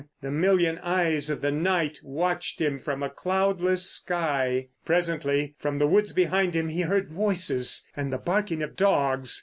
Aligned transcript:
The 0.23 0.31
million 0.31 0.79
eyes 0.79 1.29
of 1.29 1.41
the 1.41 1.51
night 1.51 1.99
watched 2.01 2.59
him 2.59 2.79
from 2.79 3.03
a 3.03 3.09
cloudless 3.11 3.87
sky. 3.87 4.69
Presently 4.83 5.53
from 5.59 5.77
the 5.77 5.85
woods 5.85 6.11
behind 6.11 6.55
him 6.55 6.69
he 6.69 6.81
heard 6.81 7.11
voices 7.11 7.87
and 7.95 8.11
the 8.11 8.17
barking 8.17 8.63
of 8.63 8.75
dogs. 8.75 9.39